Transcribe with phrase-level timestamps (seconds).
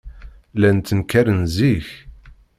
[0.55, 1.87] Llan ttenkaren zik.